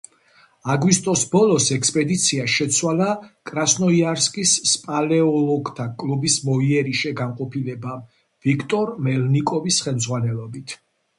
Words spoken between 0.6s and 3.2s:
აგვისტოს ბოლოს ექსპედიცია შეცვალა